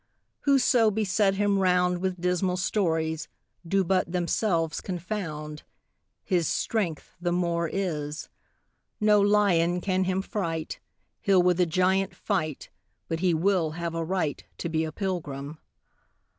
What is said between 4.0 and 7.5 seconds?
themselves confound His strength the